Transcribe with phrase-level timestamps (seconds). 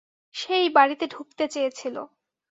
[0.35, 1.95] সে এই বাড়িতে ঢুকতে চেয়েছিল।